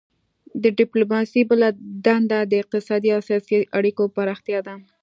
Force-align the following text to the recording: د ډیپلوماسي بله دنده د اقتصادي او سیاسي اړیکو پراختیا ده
د 0.63 0.65
ډیپلوماسي 0.79 1.41
بله 1.51 1.67
دنده 2.05 2.39
د 2.51 2.53
اقتصادي 2.61 3.09
او 3.15 3.21
سیاسي 3.27 3.57
اړیکو 3.77 4.03
پراختیا 4.15 4.59
ده 4.67 4.75